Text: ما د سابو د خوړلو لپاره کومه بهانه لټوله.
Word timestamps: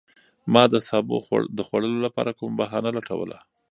ما 0.53 0.63
د 0.73 0.75
سابو 0.87 1.17
د 1.57 1.59
خوړلو 1.67 1.99
لپاره 2.05 2.31
کومه 2.39 2.55
بهانه 2.61 2.89
لټوله. 2.97 3.37